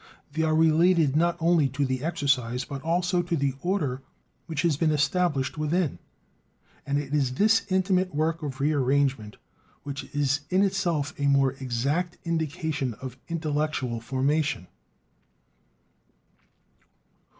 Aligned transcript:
They 0.31 0.41
are 0.41 0.55
related 0.55 1.15
not 1.15 1.37
only 1.39 1.69
to 1.69 1.85
the 1.85 2.03
exercise, 2.03 2.65
but 2.65 2.81
also 2.81 3.21
to 3.21 3.37
the 3.37 3.53
order 3.61 4.01
which 4.47 4.63
has 4.63 4.75
been 4.75 4.89
established 4.89 5.59
within: 5.59 5.99
and 6.87 6.97
it 6.97 7.13
is 7.13 7.35
this 7.35 7.67
intimate 7.69 8.11
work 8.15 8.41
of 8.41 8.59
rearrangement 8.59 9.37
which 9.83 10.05
is 10.05 10.39
in 10.49 10.63
itself 10.63 11.13
a 11.19 11.27
more 11.27 11.51
exact 11.53 12.17
indication 12.25 12.95
of 12.95 13.17
intellectual 13.27 13.99
formation. 14.01 14.65